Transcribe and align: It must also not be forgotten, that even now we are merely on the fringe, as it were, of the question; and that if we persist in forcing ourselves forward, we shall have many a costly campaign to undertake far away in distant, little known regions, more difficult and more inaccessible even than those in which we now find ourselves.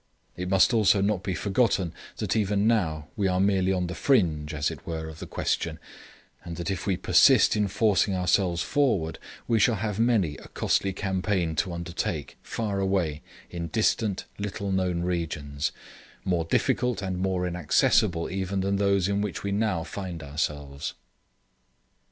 It 0.35 0.49
must 0.49 0.73
also 0.73 0.99
not 0.99 1.21
be 1.21 1.35
forgotten, 1.35 1.93
that 2.17 2.35
even 2.35 2.65
now 2.65 3.09
we 3.15 3.27
are 3.27 3.39
merely 3.39 3.71
on 3.71 3.85
the 3.85 3.93
fringe, 3.93 4.51
as 4.51 4.71
it 4.71 4.83
were, 4.83 5.07
of 5.07 5.19
the 5.19 5.27
question; 5.27 5.77
and 6.43 6.55
that 6.57 6.71
if 6.71 6.87
we 6.87 6.97
persist 6.97 7.55
in 7.55 7.67
forcing 7.67 8.15
ourselves 8.15 8.63
forward, 8.63 9.19
we 9.47 9.59
shall 9.59 9.75
have 9.75 9.99
many 9.99 10.37
a 10.37 10.47
costly 10.47 10.91
campaign 10.91 11.55
to 11.57 11.71
undertake 11.71 12.35
far 12.41 12.79
away 12.79 13.21
in 13.51 13.67
distant, 13.67 14.25
little 14.39 14.71
known 14.71 15.03
regions, 15.03 15.71
more 16.25 16.45
difficult 16.45 17.03
and 17.03 17.19
more 17.19 17.45
inaccessible 17.45 18.27
even 18.27 18.61
than 18.61 18.77
those 18.77 19.07
in 19.07 19.21
which 19.21 19.43
we 19.43 19.51
now 19.51 19.83
find 19.83 20.23
ourselves. 20.23 20.95